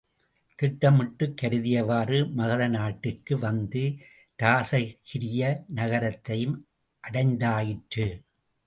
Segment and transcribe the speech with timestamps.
[0.59, 3.83] திட்டமிட்டுக் கருதியவாறு மகத நாட்டிற்கு வந்து
[4.39, 5.41] இராசகிரிய
[5.75, 6.57] நகரத்தையும்
[7.03, 8.07] அடைந்தாயிற்று.